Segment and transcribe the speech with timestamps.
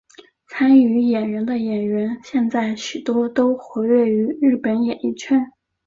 [0.47, 5.51] 参与演出的演员现在许多都活跃于日本演艺圈。